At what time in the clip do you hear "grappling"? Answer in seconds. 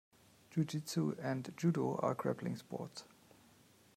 2.15-2.55